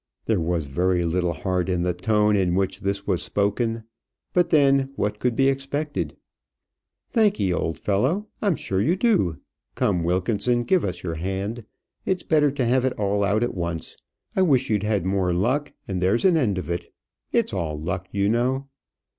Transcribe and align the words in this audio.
There 0.25 0.39
was 0.39 0.65
very 0.65 1.03
little 1.03 1.31
heart 1.33 1.69
in 1.69 1.83
the 1.83 1.93
tone 1.93 2.35
in 2.35 2.55
which 2.55 2.79
this 2.79 3.05
was 3.05 3.21
spoken; 3.21 3.83
but 4.33 4.49
then, 4.49 4.91
what 4.95 5.19
could 5.19 5.35
be 5.35 5.47
expected? 5.47 6.17
"Thank'ee, 7.11 7.53
old 7.53 7.77
fellow, 7.77 8.27
I'm 8.41 8.55
sure 8.55 8.81
you 8.81 8.95
do. 8.95 9.37
Come, 9.75 10.01
Wilkinson, 10.03 10.63
give 10.63 10.83
us 10.83 11.03
your 11.03 11.17
hand. 11.17 11.65
It's 12.03 12.23
better 12.23 12.49
to 12.49 12.65
have 12.65 12.83
it 12.83 12.93
all 12.93 13.23
out 13.23 13.43
at 13.43 13.53
once. 13.53 13.95
I 14.35 14.41
wish 14.41 14.71
you'd 14.71 14.81
had 14.81 15.05
more 15.05 15.33
luck, 15.35 15.71
and 15.87 16.01
there's 16.01 16.25
an 16.25 16.35
end 16.35 16.57
of 16.57 16.67
it. 16.67 16.91
It's 17.31 17.53
all 17.53 17.79
luck, 17.79 18.07
you 18.11 18.27
know." 18.27 18.69